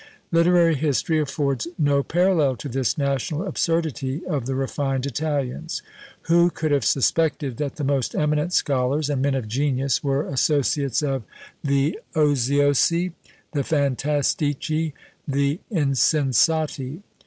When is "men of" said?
9.21-9.47